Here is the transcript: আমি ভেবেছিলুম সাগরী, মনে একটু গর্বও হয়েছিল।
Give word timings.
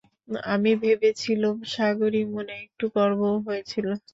আমি 0.45 0.71
ভেবেছিলুম 0.81 1.55
সাগরী, 1.73 2.21
মনে 2.33 2.53
একটু 2.65 2.85
গর্বও 2.95 3.35
হয়েছিল। 3.47 3.87